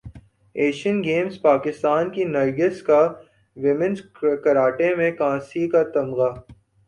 [0.55, 3.01] Asian games Pakistan کی نرگس کا
[3.57, 4.01] women's
[4.43, 6.29] karate میں کانسی کا تمغہ